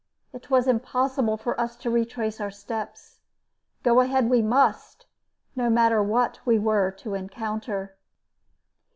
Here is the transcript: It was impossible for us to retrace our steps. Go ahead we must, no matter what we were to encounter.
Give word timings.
It 0.33 0.49
was 0.49 0.67
impossible 0.67 1.37
for 1.37 1.61
us 1.61 1.75
to 1.75 1.91
retrace 1.91 2.41
our 2.41 2.49
steps. 2.49 3.19
Go 3.83 3.99
ahead 3.99 4.31
we 4.31 4.41
must, 4.41 5.05
no 5.55 5.69
matter 5.69 6.01
what 6.01 6.39
we 6.43 6.57
were 6.57 6.89
to 6.97 7.13
encounter. 7.13 7.95